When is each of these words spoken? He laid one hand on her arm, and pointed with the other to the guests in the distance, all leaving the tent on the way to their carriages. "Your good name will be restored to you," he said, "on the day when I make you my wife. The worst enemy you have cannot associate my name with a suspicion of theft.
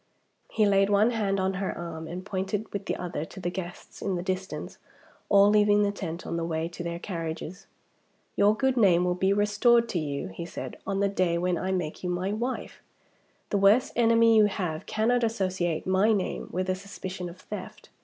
He 0.49 0.65
laid 0.65 0.89
one 0.89 1.11
hand 1.11 1.39
on 1.39 1.53
her 1.61 1.77
arm, 1.77 2.07
and 2.07 2.25
pointed 2.25 2.73
with 2.73 2.87
the 2.87 2.95
other 2.95 3.23
to 3.25 3.39
the 3.39 3.51
guests 3.51 4.01
in 4.01 4.15
the 4.15 4.23
distance, 4.23 4.79
all 5.29 5.47
leaving 5.51 5.83
the 5.83 5.91
tent 5.91 6.25
on 6.25 6.37
the 6.37 6.43
way 6.43 6.67
to 6.69 6.83
their 6.83 6.97
carriages. 6.97 7.67
"Your 8.35 8.57
good 8.57 8.77
name 8.77 9.03
will 9.05 9.13
be 9.13 9.31
restored 9.31 9.87
to 9.89 9.99
you," 9.99 10.29
he 10.29 10.43
said, 10.47 10.75
"on 10.87 11.01
the 11.01 11.07
day 11.07 11.37
when 11.37 11.55
I 11.55 11.71
make 11.71 12.03
you 12.03 12.09
my 12.09 12.33
wife. 12.33 12.81
The 13.51 13.59
worst 13.59 13.93
enemy 13.95 14.35
you 14.35 14.45
have 14.45 14.87
cannot 14.87 15.23
associate 15.23 15.85
my 15.85 16.13
name 16.13 16.49
with 16.51 16.67
a 16.67 16.73
suspicion 16.73 17.29
of 17.29 17.37
theft. 17.39 17.89